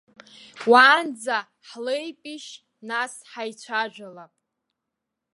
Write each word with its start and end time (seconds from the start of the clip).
Уаанӡа 0.71 1.37
ҳлеипишь, 1.67 2.51
нас 2.89 3.13
ҳаицәажәалап. 3.31 4.33